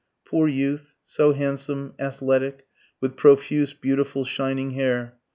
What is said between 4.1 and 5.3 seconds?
shining hair.